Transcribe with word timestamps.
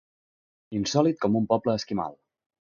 Insòlit 0.79 1.21
com 1.27 1.39
un 1.43 1.47
poble 1.53 1.79
esquimal. 1.83 2.21